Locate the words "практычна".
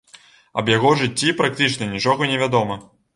1.41-1.91